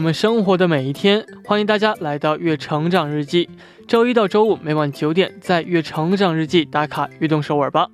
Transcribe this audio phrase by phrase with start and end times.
[0.00, 3.50] 我们生活的每一天，欢迎大家来到月成长日记。
[3.86, 7.86] 周一到周五每晚九点，在月成长日记打卡悦动首尔吧。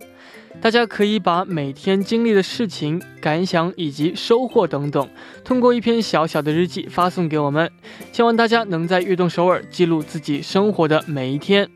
[0.61, 5.09] 大家可以把每天经历的事情、感想以及收获等等，
[5.43, 7.69] 通过一篇小小的日记发送给我们。
[8.13, 11.69] 希望大家能在悦动首尔记录自己生活的每一天。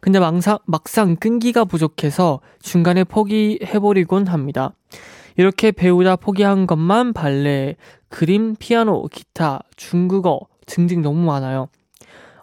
[0.00, 4.72] 근데 막상, 막상 끈기가 부족해서 중간에 포기해버리곤 합니다.
[5.36, 7.76] 이렇게 배우다 포기한 것만 발레,
[8.08, 11.68] 그림, 피아노, 기타, 중국어 등등 너무 많아요.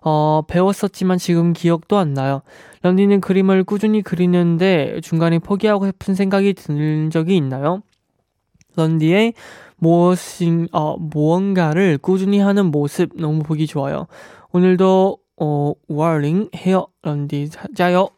[0.04, 2.42] 어, 배웠었지만 지금 기억도 안 나요.
[2.82, 7.82] 런디는 그림을 꾸준히 그리는데 중간에 포기하고 싶은 생각이 든 적이 있나요?
[8.76, 9.34] 런디의
[9.76, 14.06] 무엇인, 어, 무언가를 꾸준히 하는 모습 너무 보기 좋아요.
[14.52, 16.86] 오늘도 어, 520 해요.
[17.02, 18.08] 런디 자요.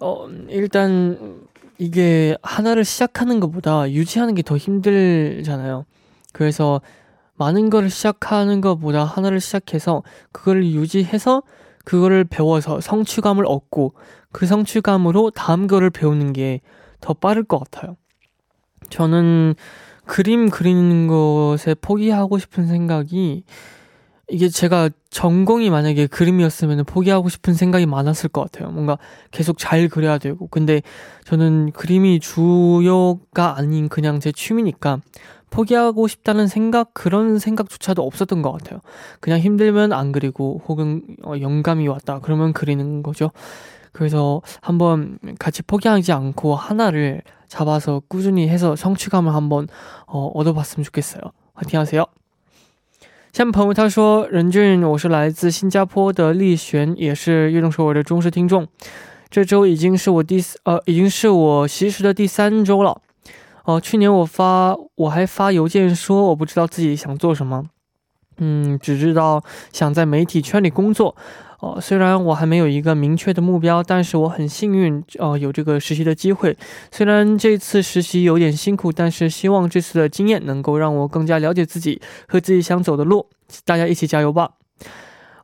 [0.00, 1.40] 어, 일단
[1.78, 5.84] 이게 하나를 시작하는 것보다 유지하는 게 더 힘들잖아요.
[6.32, 6.80] 그래서
[7.42, 11.42] 많은 거를 시작하는 것보다 하나를 시작해서 그거를 유지해서
[11.84, 13.94] 그거를 배워서 성취감을 얻고
[14.30, 16.60] 그 성취감으로 다음 거를 배우는 게
[17.02, 17.98] 더 빠를 것 같아요.
[18.88, 19.54] 저는
[20.06, 23.44] 그림 그리는 것에 포기하고 싶은 생각이
[24.32, 28.70] 이게 제가 전공이 만약에 그림이었으면 포기하고 싶은 생각이 많았을 것 같아요.
[28.70, 28.96] 뭔가
[29.30, 30.46] 계속 잘 그려야 되고.
[30.46, 30.80] 근데
[31.24, 35.00] 저는 그림이 주요가 아닌 그냥 제 취미니까
[35.50, 38.80] 포기하고 싶다는 생각, 그런 생각조차도 없었던 것 같아요.
[39.20, 42.20] 그냥 힘들면 안 그리고 혹은 어, 영감이 왔다.
[42.20, 43.32] 그러면 그리는 거죠.
[43.92, 49.68] 그래서 한번 같이 포기하지 않고 하나를 잡아서 꾸준히 해서 성취감을 한번
[50.06, 51.20] 어, 얻어봤으면 좋겠어요.
[51.52, 52.06] 화이팅 하세요.
[53.32, 58.68] 下面朋友他说：“任俊，我是来自新加坡的立璇，也是运动首尔的忠实听众。
[59.30, 63.00] 这周已经是我第呃，已经是我习食的第三周了。
[63.64, 67.64] 哦，去年我发我还发邮件说我不知道自己想做什么，
[68.36, 69.42] 嗯，只知道
[69.72, 71.16] 想在媒体圈里工作。
[71.62, 76.58] 哦，虽然我还没有一个明确的目标，但是我很幸运，哦，有这个实习的机会。
[76.90, 83.28] 虽然这次实习有点辛苦，但是希望这次的经验能够让我更加了解自己和自己想走的路。
[83.64, 84.50] 大家一起加油吧！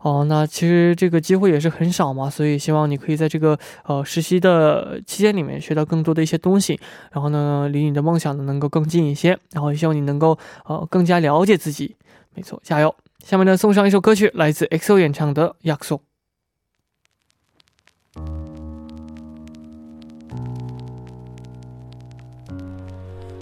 [0.00, 6.80] 哦，那其实这个机会也是很少嘛，所以希望你可以在这个呃实习的期间里面学到更多的一些东西，
[7.12, 11.94] 然后呢，离你的梦想呢能够更近一些，然后也希望你能够呃更加了解自己。
[12.34, 12.92] 没错，加油！
[13.24, 15.96] 下面呢送上一首歌曲，来自 XO 演唱的《亚索》。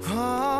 [0.06, 0.55] 想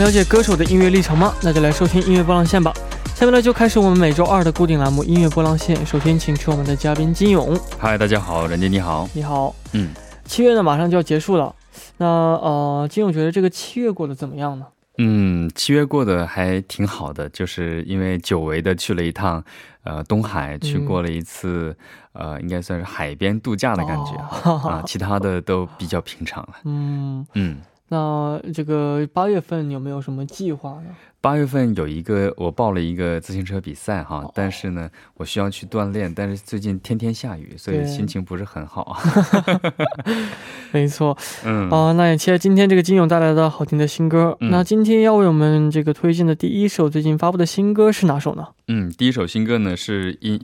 [0.00, 1.34] 了解歌手的音乐历程吗？
[1.42, 2.72] 那就来收听音乐波浪线吧。
[3.14, 5.84] 下面呢就开始我们每周二的固定栏目音乐波浪线。
[5.84, 7.54] 首先请出我们的嘉宾金勇。
[7.78, 9.06] 嗨，大家好，任杰你好。
[9.12, 9.54] 你好。
[9.72, 9.90] 嗯，
[10.24, 11.54] 七月呢马上就要结束了。
[11.98, 14.68] 那呃，金勇觉得这个七月过得怎么样呢？
[14.96, 19.44] 嗯，七月过得还挺好的，就是因为久违的去了一趟
[19.84, 21.76] 呃东海，去过了一次
[22.14, 26.54] 呃应该算是海边度假的感觉啊，其他的都比较平常了。
[26.64, 27.58] 嗯嗯。
[27.92, 30.86] 那这个八月份有没有什么计划呢？
[31.20, 38.96] 八月份有一个，我报了一个自行车比赛哈，但是呢，我需要去锻炼，但是最近天天下雨，所以心情不是很好。
[40.72, 44.34] 没错，嗯，哦，那也期待今天这个金勇带来的好听的新歌。
[44.40, 48.46] 那今天要为我们这个推荐的第一首最近发布的新歌是哪首呢？
[48.68, 50.40] 嗯，第一首新歌呢是尹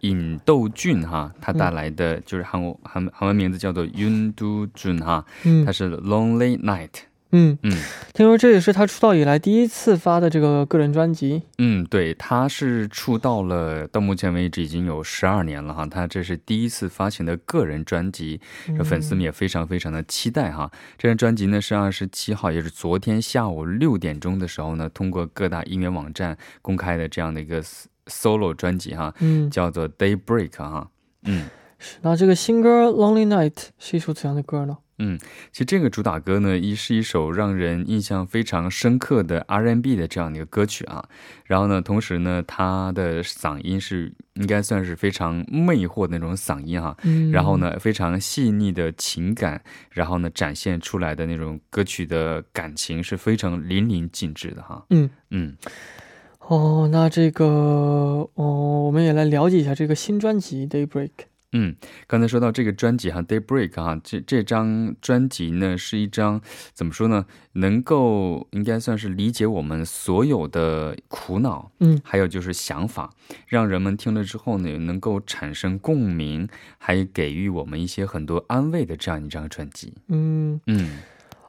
[0.00, 6.90] 尹斗俊哈，他带来的就是韩国韩韩文名字叫做 Yun Do Jun 哈，嗯，他是 Lonely Night，
[7.32, 7.58] 嗯。
[7.62, 7.72] 嗯，
[8.14, 18.40] 听说这也是他出道以来第一次发的这个个人专辑，嗯，对，他是出道了，到目前为止已经有十二年了哈，他这是第一次发行的个人专辑，
[18.84, 20.70] 粉丝们也非常非常的期待哈。
[20.96, 27.62] 这张专辑呢是二十七号，也是昨天下午六点钟的时候呢，通过各大音乐网站公开的这样的一个。
[28.08, 30.90] Solo 专辑哈，嗯，叫做 Daybreak 哈，
[31.22, 31.98] 嗯，是。
[32.02, 34.78] 那这个新歌 Lonely Night 是一首怎样的歌呢？
[35.00, 35.16] 嗯，
[35.52, 41.08] 其实这个主打歌呢，一是一首让人印象非常深刻的 R&B 的这样的一个歌曲啊。
[41.44, 46.96] 然后呢，同时呢，他的嗓音是应该算是非常魅惑的那种嗓音哈。
[47.04, 47.30] 嗯。
[47.30, 49.62] 然后呢，非常细腻的情感，
[49.92, 54.84] 然后呢，展现出来的那种歌曲的感情是非常淋漓尽致的哈。
[54.90, 55.56] 嗯嗯。
[56.48, 61.08] 哦，那这个哦，我们也来了解一下这个新专辑《Daybreak》。
[61.52, 66.40] 嗯，刚才说到这个专辑哈，《Daybreak》哈，这这张专辑呢是一张
[66.72, 67.26] 怎么说呢？
[67.52, 73.10] 能够应该算是理解我们所有的苦恼，嗯，还有就是想法，
[73.46, 76.48] 让人们听了之后呢，能够产生共鸣，
[76.78, 79.92] 还给予我们一些很多安慰的这样一张专辑。
[80.08, 80.98] 嗯嗯。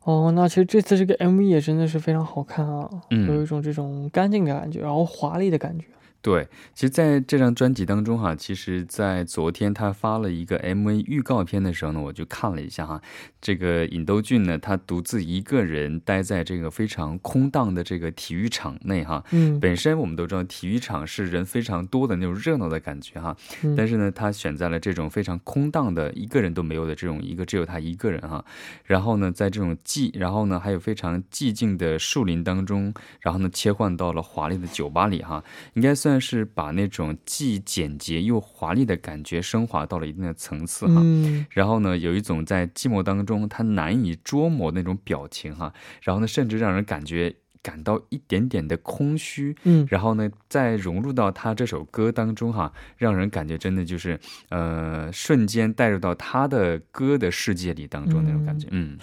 [0.09, 2.89] 哦，那其实这次这个 MV 也真的是非常好看啊，
[3.27, 5.85] 有一种这种干净的感觉，然后华丽的感觉。
[6.21, 13.01] 对，其实在这张专辑当中哈，其实，在昨天他发了一个 MV 预告片的时候呢，我就看了一下哈，
[13.39, 23.33] 这个尹斗俊呢，他独自一个人待在这个非常空荡的这个体育场内哈，嗯，本身我们都知道体育场是人非常多的那种热闹的感觉哈，
[23.77, 28.43] 但是呢，他选在了这种非常空荡的一个人都没有的这种一个只有他一个人哈，
[28.83, 35.41] 然后呢，在这种寂，然后呢，还有非常寂静的树林当中，然后呢，切换到了华丽的酒吧里哈，
[35.75, 36.08] 应该算。
[36.09, 41.03] 算是把那种既简洁又华丽的感觉升华到了一定的层次哈，
[41.51, 58.97] 然后呢，有一种在寂寞当中他难以捉摸那种表情哈，然后呢，甚至让人感觉感到一点点的空虚，嗯，然后呢，再融入到他这首歌当中哈，让人感觉真的就是呃，瞬间带入到他的歌的世界里当中那种感觉，嗯。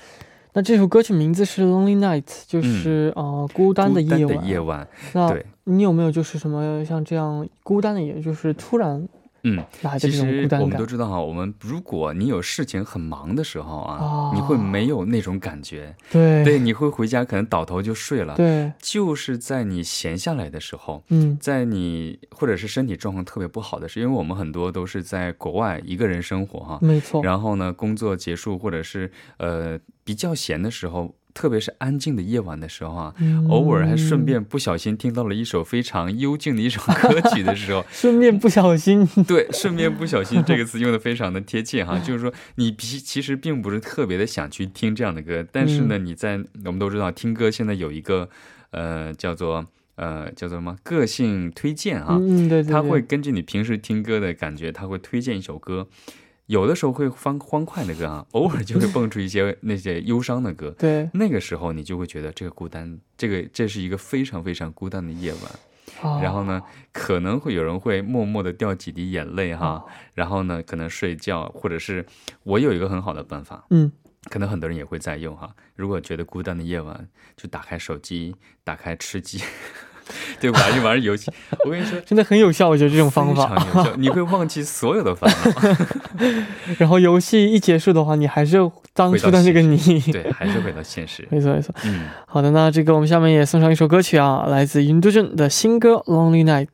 [0.57, 4.47] 那这首歌曲名字是《Lonely Night》，就是呃孤单的夜晚。
[4.47, 4.89] 夜晚。
[5.13, 9.07] 那你有没有就是什么像这样孤单的，夜就是突然？
[9.49, 9.65] 嗯，
[10.01, 31.15] 其实我们都知道哈，我们如果你有事情很忙的时候啊，你会没有那种感觉，对，对，你会回家可能倒头就睡了，对，就是在你闲下来的时候，嗯，在你或者是身体状况特别不好的时候，因为我们很多都是在国外一个人生活哈，没错，然后呢，工作结束或者是呃比较闲的时候。
[31.37, 33.15] 特别是安静的夜晚的时候啊，
[33.51, 48.29] 偶尔还顺便不小心听到了一首非常幽静的一首歌曲的时候， 顺便不小心， 对，顺便不小心这个词用的非常的贴切哈， 就是说你其其实并不是特别的想去听这样的歌，但是呢，你在我们都知道听歌现在有一个
[48.71, 49.67] 呃叫做。
[49.99, 52.19] 呃，叫做什么个性推荐啊？
[52.21, 55.89] 嗯，对对，他会根据你平时听歌的感觉，他会推荐一首歌。
[56.47, 60.75] 有的时候会放欢快的歌啊， 偶尔就会蹦出一些那些忧伤的歌。
[60.79, 65.43] 对，那个时候你就会觉得这个孤单，这个这是一个非常非常孤单的夜晚。
[66.23, 66.63] 然后呢，
[66.93, 69.85] 可能会有人会默默的掉几滴眼泪哈。
[70.15, 72.05] 然后呢，可能睡觉，或者是
[72.43, 73.65] 我有一个很好的办法。
[73.71, 73.91] 嗯。
[74.29, 75.55] 可能很多人也会在用哈。
[75.77, 78.35] 如果觉得孤单的夜晚，就打开手机，
[78.65, 79.41] 打开吃鸡，
[80.41, 81.31] 对，玩一玩游戏。
[81.65, 85.77] 我跟你说，真的很有效，我觉得这种方法非常有效，你会忘记所有的烦恼。
[86.79, 88.59] 然后游戏一结束的话，你还是
[88.93, 89.79] 当初的那个你，
[90.13, 91.27] 对，还是回到现实。
[91.31, 91.75] 没错没错。
[91.85, 96.67] 嗯，好的，那这个我们下面也送上一首歌曲啊，来自云都镇的新歌《Lonely Night》。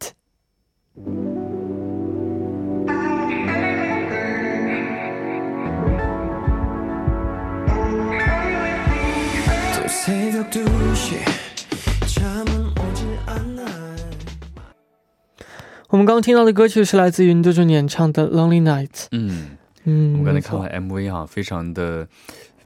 [15.93, 18.89] 我们刚刚听到的歌曲是来自云都镇演唱的《Lonely Night》。
[19.11, 19.51] 嗯
[19.85, 22.09] 嗯，我们刚才看了 MV 啊，非常的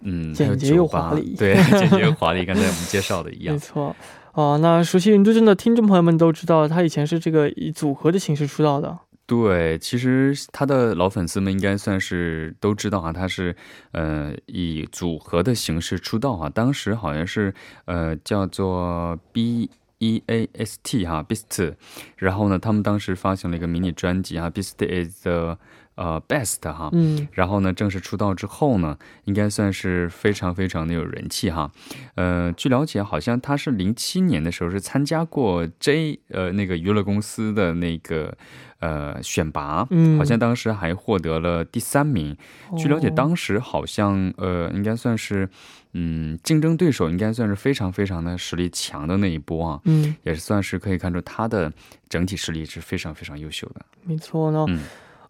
[0.02, 3.52] 嗯简洁又华丽，对， 简洁又华丽，刚才我们介绍的一样。
[3.52, 3.96] 没错
[4.34, 8.96] 哦，那熟悉云都镇的听众朋友们都知道，他以前是这个以组合的形式出道的。
[9.26, 13.56] 对，其实他的老粉丝们应该算是都知道啊，他是
[13.90, 17.52] 呃以组合的形式出道啊，当时好像是
[17.86, 19.68] 呃叫做 B
[19.98, 21.74] E A S T 哈，Beast，
[22.16, 25.58] 然后呢，他们当时发行了一个迷你专辑哈，Beast is the
[25.96, 31.70] 呃，best 哈，嗯，然后呢，正式出道之后呢，应该算是非常非常的有人气哈。
[32.16, 38.36] 呃，据了解，好像他是零七年的时候是参加过 J 呃那个娱乐公司的那个
[38.80, 42.36] 呃选拔，嗯，好像当时还获得了第三名。
[42.76, 45.48] 据了解，当时好像呃应该算是
[45.94, 51.72] 嗯竞争对手应该算是非常非常的实力强的那一波啊，嗯，也是算是可以看出他的
[52.10, 53.80] 整体实力是非常非常优秀的。
[54.04, 54.80] 没错呢，嗯。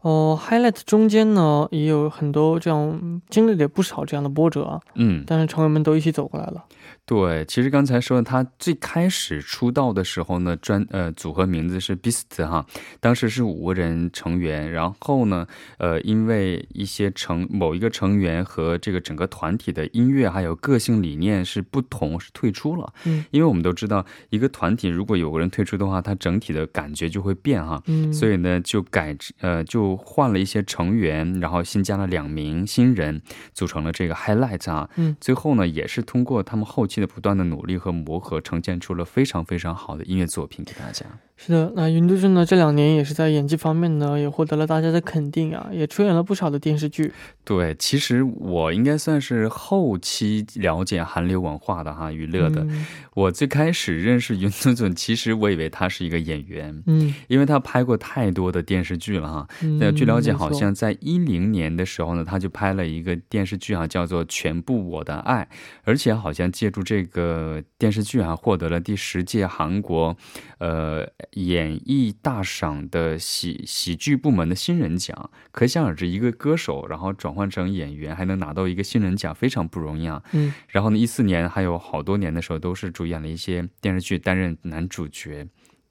[0.07, 6.65] 哦，Highlight 中间呢也有很多这样经历了不少这样的波折啊，嗯，但是成员们都一起走过来了。
[7.07, 12.67] 对，其实刚才说他最开始出道的时候呢，专呃组合名字是 Beast 哈，
[12.99, 15.47] 当时是五个人成员，然后呢，
[15.79, 22.93] 呃，因为一些成某一个成员和这个整个团体的音乐还有个性理念是不同，是退出了。
[23.05, 27.81] 嗯，因为我们都知道，一个团体如果有个人退出的话，它整体的感觉就会变哈。
[27.87, 33.23] 嗯，所以呢，就改呃就换了一些成员，然后新加了两名新人，
[33.55, 34.91] 组成了这个 Highlight 啊。
[34.97, 36.96] 嗯，最后呢，也是通过他们后期。
[37.01, 41.07] 的不断的努力和磨合，呈现出了非常非常好的音乐作品给大家。
[41.39, 42.47] 是的，那云都镇呢？
[42.47, 47.13] 这两年也是在演技方面呢，也获得了大家的肯定啊，也出演了不少的电视剧。
[47.45, 52.67] 对，其实我应该算是后期了解韩流文化的哈，娱乐的。
[53.13, 59.47] 我最开始认识云都镇，其实我以为他是一个演员，嗯，因为他拍过太多的电视剧了哈。
[59.79, 65.47] 那据了解，好像在一零年的时候呢，他就拍了一个电视剧啊，叫做《全部我的爱》，
[65.85, 70.17] 而且好像借助这个电视剧啊，获得了第十届韩国，
[70.59, 71.07] 呃。
[71.33, 80.23] 演艺大赏的喜喜剧部门的新人奖，可想而知，一个歌手然后转换成演员，还能拿到一个新人奖，非常不容易啊。
[80.33, 85.47] 嗯，然后呢，一四年还有好多年的时候，都是主演了一些电视剧，担任男主角。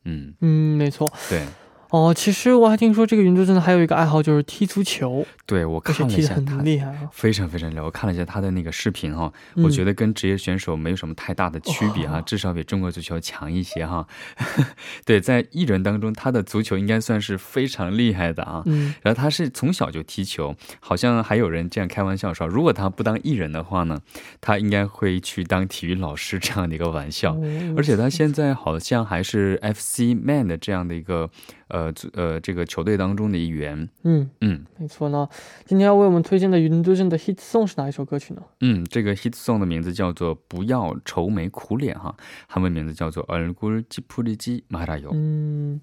[0.06, 1.46] 嗯嗯，没错，对。
[1.90, 5.26] 哦，其实我还听说这个云都镇的还有一个爱好就是踢足球。
[5.46, 7.82] 对，我看了一下，他厉害啊，非常非常厉害。
[7.82, 14.08] 我看了一下他的那个视频哈，我觉得跟职业选手没有什么太大的区别哈，至少比中国足球强一些哈。
[15.06, 18.64] 对，在艺人当中，他的足球应该算是非常厉害的啊。
[18.66, 24.00] 嗯，然后他是从小就踢球，好像还有人这样开玩笑说，如果他不当艺人的话呢，
[24.42, 27.38] 他应该会去当体育老师这样的一个玩笑。
[27.78, 31.30] 而且他现在好像还是 FC Man 的这样的一个。
[31.69, 35.29] 呃，呃，这个球队当中的一员，嗯嗯，没错呢。
[35.65, 38.43] 今天要为我们推荐的云都镇的 hit song 是哪一首歌曲呢？
[38.61, 42.15] 嗯，这个 hit song 的名字叫做《不要愁眉苦脸》哈，
[42.49, 45.09] 韩文名字叫做《얼굴지푸리지말아요》。
[45.13, 45.81] 嗯，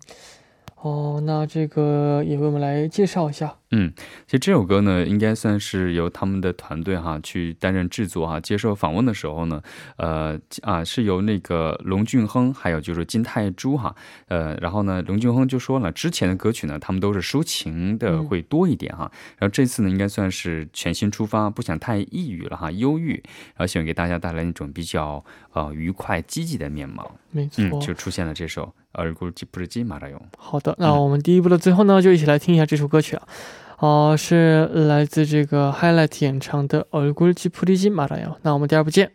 [0.81, 3.57] 哦，那这个也为我们来介绍一下。
[3.74, 3.90] 嗯，
[4.26, 8.38] 其实这首歌呢，应该算是由他们的团队哈去担任制作哈。
[8.38, 9.62] 接受访问的时候呢，
[9.96, 13.94] 呃啊是由那个龙俊亨还有就是金泰珠哈，
[14.28, 23.12] 呃，然后呢，龙俊亨就说了，之前的歌曲呢，他们都是抒情的会多一点哈，然后这次呢，应该算是全新出发，不想太抑郁了哈，忧郁，
[23.54, 25.24] 然后希望给大家带来一种比较
[25.54, 27.10] 呃愉快积极的面貌。
[27.30, 28.66] 没错，就出现了这首
[29.00, 30.20] 《耳古吉不是吉马拉用。
[30.36, 33.26] 好的，那我们第一部的最后呢，就一起来听一下这首歌曲啊。
[33.81, 38.35] 哦，是来自这个 Highlight 演唱的《얼굴지푸리지말아요》。
[38.41, 39.11] 那我们第二部见。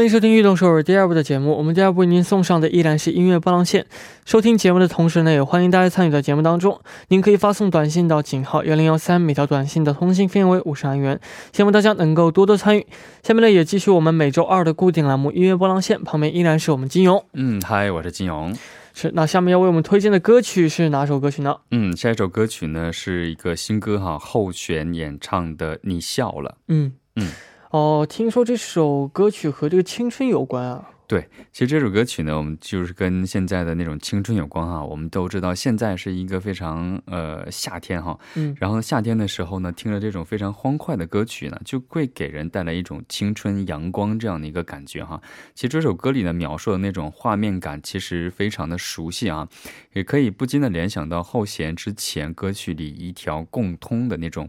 [0.00, 1.54] 欢迎收听《运动首尔》第二部的节目。
[1.58, 3.84] 我们第二部为您送上的依然是音乐波浪线。
[4.24, 6.80] 收听节目的同时呢，也欢迎大家参与到节目当中。
[7.08, 11.20] 您可以发送短信到井号幺零幺三，每条短信的通信费用为五十韩元。
[11.52, 12.86] 希望大家能够多多参与。
[13.22, 17.22] 下面呢，也继续我们每周二的固定栏目《音乐波浪线》，旁边依然是我们金勇。
[17.34, 18.56] 嗯，嗨，我是金勇。
[18.94, 21.56] 是，那下面要为我们推荐的歌曲是哪首歌曲呢？
[21.72, 26.52] 嗯，下一首歌曲呢是一个新歌哈，后弦演唱的《你笑了》。
[26.68, 27.28] 嗯嗯。
[27.70, 30.90] 哦，听说这首歌曲和这个青春有关啊。
[31.10, 34.80] 对，其实这首歌曲呢，我们就是跟现在的那种青春有关哈。
[34.80, 45.20] 我们都知道，现在是一个非常呃夏天哈，嗯，然后夏天的时候呢，听着这种非常欢快的歌曲呢，就会给人带来一种青春阳光这样的一个感觉哈。
[45.52, 49.48] 其实这首歌里呢描述的那种画面感，其实非常的熟悉啊，
[49.94, 54.48] 也可以不禁的联想到后弦之前歌曲里一条共通的那种，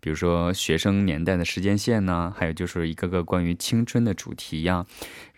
[0.00, 4.84] 比如说学生年代的时间线呢，还有就是一个个关于青春的主题呀。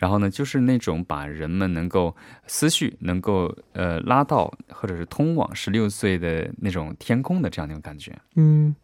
[0.02, 2.12] 然后呢，就是那种把人们能够
[2.48, 8.74] 思绪能够呃拉到或者是通往十六岁的那种天空的这样的一种感觉，嗯。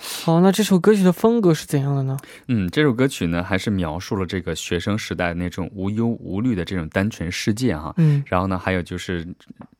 [0.00, 2.16] 好，那这首歌曲的风格是怎样的呢？
[2.46, 7.92] 嗯，这首歌曲呢，还是描述了这个学生时代那种无忧无虑的这种单纯世界哈。
[7.96, 9.26] 嗯，然后呢，还有就是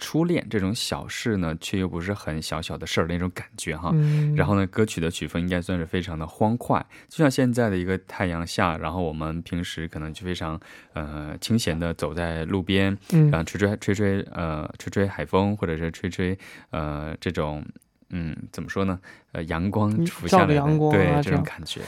[0.01, 3.93] 初恋这种小事呢，却又不是很小小的事儿那种感觉哈。
[3.95, 10.59] 嗯，然后呢，歌曲的曲风应该算是非常的欢快，就像现在的一个太阳下，然后我们平时可能就非常
[10.93, 16.39] 呃清闲的走在路边，然后吹吹吹吹呃吹吹海风，或者是吹吹
[16.71, 17.65] 呃这种。
[18.11, 18.99] 嗯，怎么说呢？
[19.33, 21.83] 呃，阳光浮下的阳光，对这种感觉。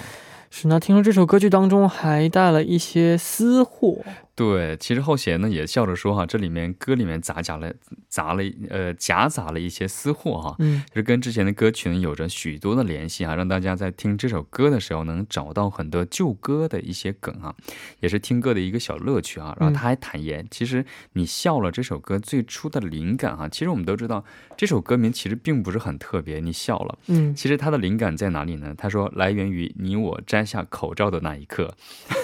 [0.51, 3.97] 是那听说这首歌曲当中还带了一些私货。
[4.41, 7.71] 对，其实后弦呢也笑着说哈，这里面歌里面杂夹了
[8.09, 17.55] 杂了呃夹杂了一些私货哈，嗯，就是跟之前的歌曲呢有着许多的联系啊，让大家在听这首歌的时候能找到很多旧歌的一些梗啊，
[18.01, 19.55] 也是听歌的一个小乐趣啊。
[19.61, 24.25] 然后他还坦言，其实你笑了这首歌最初的灵感哈，其实我们都知道
[24.57, 28.75] 这首歌名其实并不是很特别，你笑了，嗯，其实它的灵感在哪里呢？
[28.79, 31.75] 他说来源于你我摘下口罩的那一刻。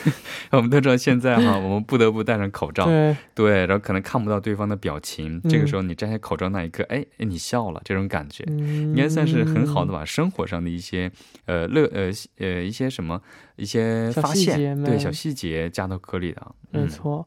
[0.53, 2.06] 我们都知道现在哈，我们不得。
[2.11, 5.41] 不戴上口罩，对对，然后可能看不到对方的表情。
[5.49, 11.11] 这个时候你摘下口罩那一刻，哎哎，你笑了，这种感觉应该算是很好的把生活上的一些
[11.47, 13.21] 呃乐呃呃一些什么
[13.57, 16.43] 一些发现，对小细节加到歌里的。
[16.71, 17.27] 没错。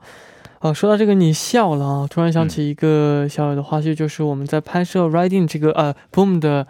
[0.62, 2.08] 哦，说到这个，你笑了啊！
[2.10, 6.68] 突然想起一个小小的花絮，就是我们在拍摄《Riding》这个呃 Boom 的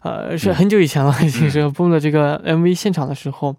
[0.00, 3.54] 呃是很久以前了，已经是 Boom 的这个 MV 现场的时候，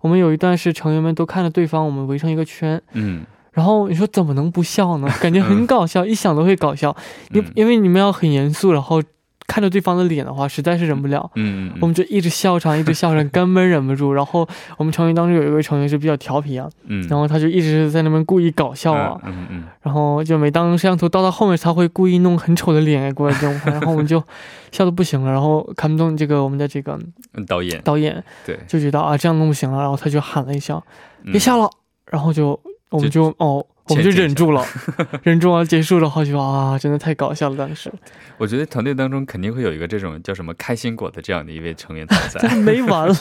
[0.00, 3.26] 我们有一段是成员们都看着对方，我们围成一个圈，嗯。
[3.56, 5.08] 然后你说怎么能不笑呢？
[5.18, 6.94] 感觉很搞笑，一想都会搞笑。
[7.32, 9.02] 因因为你们要很严肃，然后
[9.46, 11.30] 看着对方的脸的话，实在是忍不了。
[11.36, 14.12] 嗯，我们就一直笑场，一直笑场，根本忍不住。
[14.14, 24.22] 然后我们成员当中有一位成员是比较调皮啊，嗯，然后他就一直在那边故意搞笑啊，嗯嗯，然后就每当摄像头到他后面，他会故意弄很丑的脸过来这种， 然后我们就
[24.70, 25.32] 笑的不行了。
[25.32, 26.98] 然后看不懂这个我们的这个
[27.46, 30.78] 导演导演对就觉得啊这样弄不行了，然后他就喊了一声
[31.24, 31.70] 别笑了，
[32.10, 32.60] 然后就。
[32.90, 34.64] 我们就哦，我们就忍住了，
[35.24, 37.56] 忍住了，结束了，好就啊，真的太搞笑了。
[37.56, 37.92] 当时，
[38.38, 43.14] 我觉得团队当中肯定会有一个这种叫什么开心果的这样的一位成员存在， 没完了。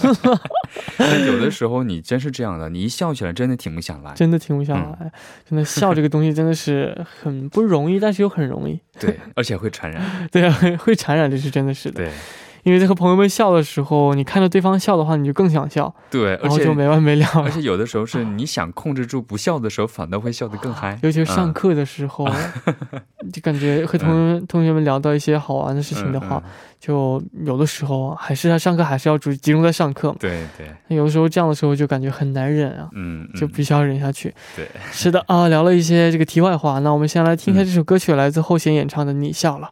[1.28, 5.12] 有的时候你真是这样的，你一笑起来真的停不下来，真的停不下来。
[5.50, 8.80] 真的笑这个东西真的是很不容易，但是又很容易。
[9.00, 10.30] 对，而且会传染。
[10.32, 12.04] 对啊，会传染，这是真的是的。
[12.04, 12.12] 对。
[12.66, 17.26] 因为在和朋友们笑的时候，你看着对方笑的话，你就更想笑，对，然后就没完没了。
[17.36, 20.98] 而且有的时候是你想控制住不笑的时候，反倒会笑得更嗨。
[21.04, 22.28] 尤其是上课的时候，
[23.32, 26.42] 就感觉和同同学们聊到一些好玩的事情的话，
[26.80, 30.16] 就有的时候还是要上课，还是要注集中在上课。
[30.20, 30.68] 对对。
[30.96, 34.34] 有的时候这样的时候就感觉很难忍啊，嗯，就必须要忍下去。
[34.56, 39.68] 对， 是的啊，聊了一些这个题外话，那我们先来听一下这首歌曲，来自后弦演唱的《你笑了》。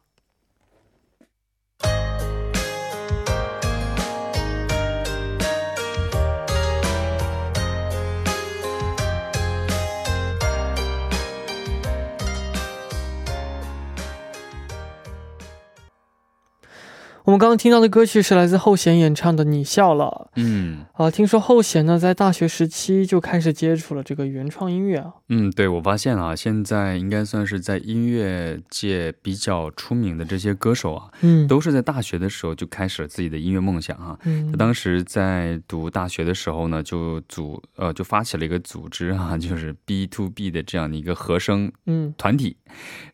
[17.34, 20.30] 们刚刚听到的歌曲是来自后弦演唱的《你笑了》。
[20.36, 25.13] 嗯，啊，听说后弦呢在大学时期就开始接触了这个原创音乐啊。
[25.30, 34.15] 嗯，对，我发现啊，现在应该算是在音乐界比较出名的这些歌手啊，嗯，都是在大学的时候就开始了自己的音乐梦想啊。
[34.26, 42.58] 嗯，他当时在读大学的时候呢，就组呃就发起了一个组织啊， 就是 B to B 的这样的一个和声嗯团体，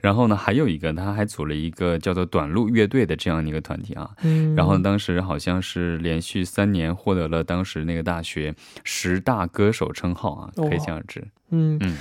[0.02, 4.09] 然后呢还有一个他还组了一个叫做短路乐队的这样的一个团体啊。
[4.22, 11.28] 嗯，然后当时好像是连续三年获得了当时那个大学十大歌手称号啊，可想而知。
[11.52, 11.98] 嗯嗯，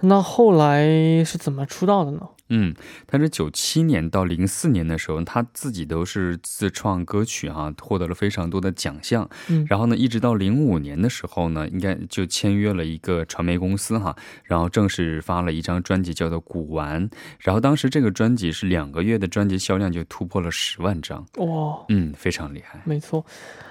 [0.00, 0.86] 那后来
[1.24, 2.28] 是怎么出道的呢？
[2.50, 2.74] 嗯，
[3.06, 9.28] 他是九七年到零四年的时候，他自己都是自创歌曲哈，获得了非常多的奖项。
[9.48, 17.08] 嗯，然后呢，一直到零五年的时候呢，应该就签约了一个传媒公司哈，然后正式发了一张专辑叫做《古玩》，
[17.40, 21.26] 然后当时这个专辑是两个月的专辑销量就突破了十万张。
[21.36, 22.80] 哇，嗯，非常厉害。
[22.84, 23.24] 没错，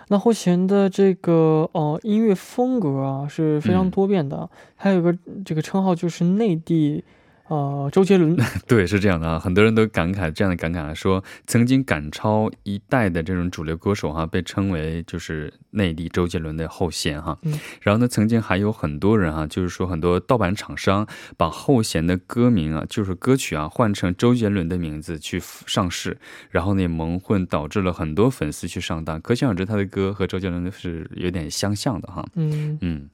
[0.10, 7.04] 那后弦的这个哦音乐风格啊是非常多变的，还有一个这个称号就是内地。
[7.48, 8.36] 呃，周杰伦，
[8.68, 17.38] 对，是这样的啊，很多人都感慨这样的感慨啊，说曾经赶超一代的这种主流歌手哈，被称为就是内地周杰伦的后弦哈。
[17.44, 17.58] 嗯。
[17.82, 21.08] 然后呢，曾经还有很多人啊，就是说很多盗版厂商
[21.38, 26.18] 把后弦的歌名啊，就是歌曲啊，换成周杰伦的名字去上市，
[26.50, 29.22] 然后呢蒙混，导致了很多粉丝去上当。
[29.22, 32.26] 可想而知，他的歌和周杰伦是有点相像的哈。
[32.36, 33.10] 嗯嗯。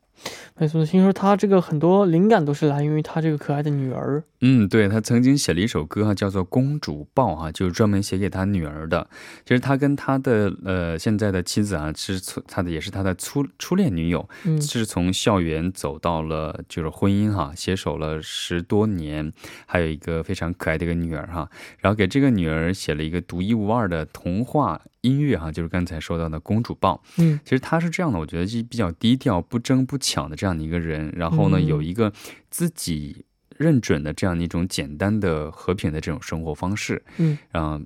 [0.56, 4.24] 没错，听说他这个很多灵感都是来源于他这个可爱的女儿。
[4.42, 9.10] 嗯，对他曾经写了一首歌哈，叫做《公主抱》哈，就是专门写给他女儿的。
[9.46, 14.30] 其实他跟他的呃现在的妻子啊，是他的也是他的初初恋女友，
[14.62, 19.34] 是从校园走到了就是婚姻哈，携手了十多年，
[19.66, 21.50] 还有一个非常可爱的一个女儿哈。
[21.80, 24.80] 然后给这个女儿写了一个独一无二的童话。
[25.04, 27.02] 音乐哈，就是刚才说到的公主抱。
[27.18, 31.14] 嗯，其实他是这样的，我觉得是比较低调、不争不抢的这样的一个人。
[31.16, 32.12] 然后呢，有一个
[32.50, 33.26] 自己
[33.58, 37.04] 认准的这样的一种简单的、和平的这种生活方式。
[37.18, 37.80] 嗯，然后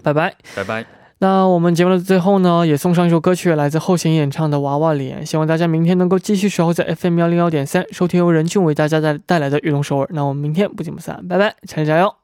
[0.03, 0.35] 拜拜。
[0.55, 0.96] 拜拜。
[1.20, 10.08] 那我们节目的最后呢，也送上一首歌曲，来自后弦演唱的《娃娃脸》，希望大家明天能够继续守候在 FM 幺零幺点三，收听由任俊为大家带带来的御龙首尔。
[10.12, 12.18] 那我们明天不见不散，拜拜，下期加油。